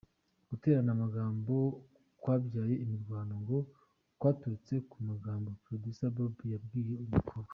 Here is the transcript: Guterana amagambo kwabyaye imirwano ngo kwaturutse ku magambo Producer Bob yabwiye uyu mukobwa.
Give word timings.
Guterana 0.49 0.89
amagambo 0.95 1.55
kwabyaye 2.21 2.73
imirwano 2.83 3.33
ngo 3.43 3.57
kwaturutse 4.19 4.73
ku 4.89 4.97
magambo 5.09 5.47
Producer 5.63 6.11
Bob 6.15 6.35
yabwiye 6.53 6.91
uyu 6.97 7.13
mukobwa. 7.17 7.49